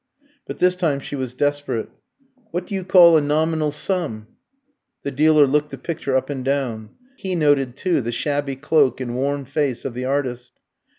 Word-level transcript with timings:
But 0.47 0.57
this 0.57 0.75
time 0.75 0.99
she 0.99 1.15
was 1.15 1.35
desperate. 1.35 1.87
"What 2.49 2.65
do 2.65 2.73
you 2.73 2.83
call 2.83 3.17
a 3.17 3.21
nominal 3.21 3.69
sum?" 3.69 4.29
The 5.03 5.11
dealer 5.11 5.45
looked 5.45 5.69
the 5.69 5.77
picture 5.77 6.17
up 6.17 6.27
and 6.27 6.43
down; 6.43 6.89
he 7.17 7.35
noted, 7.35 7.77
too, 7.77 8.01
the 8.01 8.11
shabby 8.11 8.55
cloak 8.55 8.99
and 8.99 9.13
worn 9.13 9.45
face 9.45 9.85
of 9.85 9.93
the 9.93 10.05
artist. 10.05 10.53